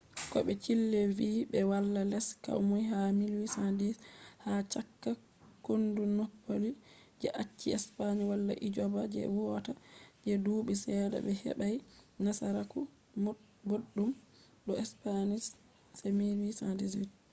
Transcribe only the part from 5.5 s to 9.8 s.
kondu napoli je acci spain wala gwamnati je huwata